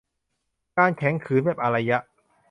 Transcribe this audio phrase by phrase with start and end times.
[0.77, 1.97] การแข็งขืนแบบอารยะ